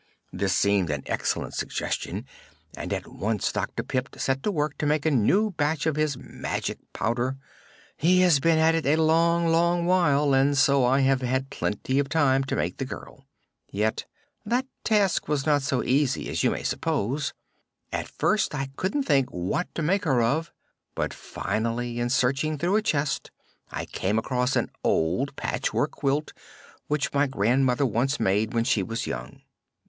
This 0.33 0.53
seemed 0.57 0.89
an 0.89 1.03
excellent 1.05 1.53
suggestion 1.53 2.25
and 2.75 2.91
at 2.91 3.05
once 3.05 3.51
Dr. 3.51 3.83
Pipt 3.83 4.19
set 4.19 4.41
to 4.41 4.49
work 4.51 4.75
to 4.79 4.87
make 4.87 5.05
a 5.05 5.11
new 5.11 5.51
batch 5.51 5.85
of 5.85 5.95
his 5.95 6.17
magic 6.17 6.79
powder. 6.91 7.37
He 7.97 8.21
has 8.21 8.39
been 8.39 8.57
at 8.57 8.73
it 8.73 8.87
a 8.87 8.95
long, 8.95 9.49
long 9.49 9.85
while, 9.85 10.33
and 10.33 10.57
so 10.57 10.83
I 10.85 11.01
have 11.01 11.21
had 11.21 11.51
plenty 11.51 11.99
of 11.99 12.09
time 12.09 12.43
to 12.45 12.55
make 12.55 12.77
the 12.77 12.83
girl. 12.85 13.27
Yet 13.69 14.05
that 14.43 14.65
task 14.83 15.27
was 15.27 15.45
not 15.45 15.61
so 15.61 15.83
easy 15.83 16.29
as 16.31 16.43
you 16.43 16.49
may 16.49 16.63
suppose. 16.63 17.35
At 17.93 18.07
first 18.07 18.55
I 18.55 18.69
couldn't 18.77 19.03
think 19.03 19.29
what 19.29 19.67
to 19.75 19.83
make 19.83 20.05
her 20.05 20.19
of, 20.19 20.51
but 20.95 21.13
finally 21.13 21.99
in 21.99 22.09
searching 22.09 22.57
through 22.57 22.77
a 22.77 22.81
chest 22.81 23.29
I 23.69 23.85
came 23.85 24.17
across 24.17 24.55
an 24.55 24.71
old 24.83 25.35
patchwork 25.35 25.91
quilt, 25.91 26.33
which 26.87 27.13
my 27.13 27.27
grandmother 27.27 27.85
once 27.85 28.19
made 28.19 28.55
when 28.55 28.63
she 28.63 28.81
was 28.81 29.05
young." 29.05 29.43